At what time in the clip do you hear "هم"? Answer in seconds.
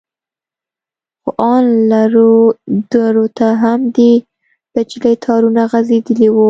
3.63-3.79